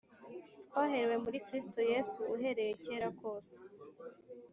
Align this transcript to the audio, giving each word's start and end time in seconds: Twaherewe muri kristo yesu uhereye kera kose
Twaherewe 0.65 1.15
muri 1.23 1.37
kristo 1.47 1.79
yesu 1.91 2.19
uhereye 2.35 2.71
kera 2.83 3.09
kose 3.19 3.55